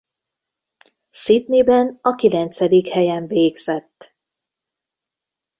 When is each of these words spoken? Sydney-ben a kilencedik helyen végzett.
Sydney-ben 1.11 1.99
a 2.01 2.15
kilencedik 2.15 2.87
helyen 2.87 3.27
végzett. 3.27 4.15